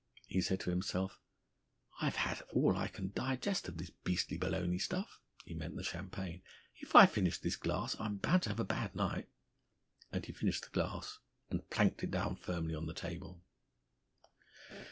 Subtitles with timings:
[0.25, 1.19] He said to himself:
[2.01, 6.41] "I've had all I can digest of this beastly balloony stuff." (He meant the champagne.)
[6.79, 9.29] "If I finish this glass, I'm bound to have a bad night."
[10.11, 11.19] And he finished the glass,
[11.51, 13.43] and planked it down firmly on the table.